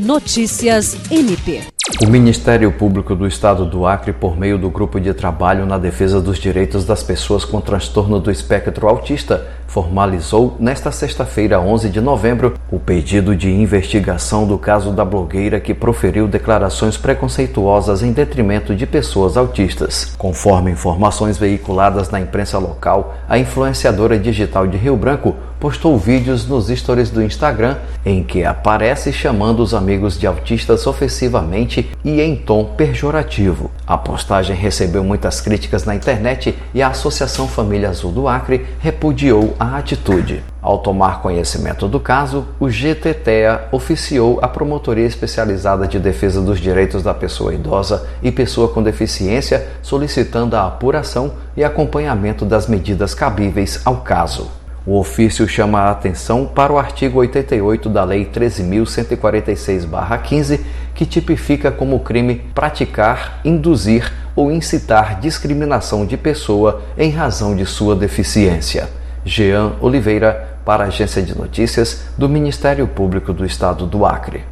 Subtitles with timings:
[0.00, 1.79] Notícias MP.
[2.02, 6.18] O Ministério Público do Estado do Acre, por meio do Grupo de Trabalho na Defesa
[6.18, 12.54] dos Direitos das Pessoas com Transtorno do Espectro Autista, formalizou nesta sexta-feira, 11 de novembro,
[12.70, 18.86] o pedido de investigação do caso da blogueira que proferiu declarações preconceituosas em detrimento de
[18.86, 20.14] pessoas autistas.
[20.16, 26.68] Conforme informações veiculadas na imprensa local, a influenciadora digital de Rio Branco postou vídeos nos
[26.68, 32.64] stories do Instagram em que aparece chamando os amigos de autistas ofensivamente e em tom
[32.76, 33.70] pejorativo.
[33.86, 39.54] A postagem recebeu muitas críticas na internet e a Associação Família Azul do Acre repudiou
[39.58, 40.42] a atitude.
[40.62, 47.02] Ao tomar conhecimento do caso, o GTTEA oficiou a Promotoria Especializada de Defesa dos Direitos
[47.02, 53.80] da Pessoa Idosa e Pessoa com Deficiência, solicitando a apuração e acompanhamento das medidas cabíveis
[53.84, 54.59] ao caso.
[54.86, 60.60] O ofício chama a atenção para o artigo 88 da Lei 13.146-15,
[60.94, 67.94] que tipifica como crime praticar, induzir ou incitar discriminação de pessoa em razão de sua
[67.94, 68.88] deficiência.
[69.22, 74.44] Jean Oliveira, para a Agência de Notícias do Ministério Público do Estado do Acre.